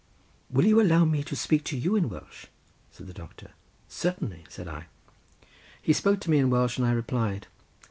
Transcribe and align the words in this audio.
"Will 0.49 0.65
you 0.65 0.81
allow 0.81 1.05
me 1.05 1.23
to 1.23 1.35
speak 1.35 1.63
to 1.65 1.77
you 1.77 1.95
in 1.95 2.09
Welsh?" 2.09 2.47
said 2.89 3.05
the 3.05 3.13
doctor. 3.13 3.51
"Certainly," 3.87 4.45
said 4.49 4.67
I. 4.67 4.87
He 5.79 5.93
spoke 5.93 6.19
to 6.21 6.31
me 6.31 6.39
in 6.39 6.49
Welsh 6.49 6.79
and 6.79 6.87
I 6.87 6.91
replied. 6.91 7.45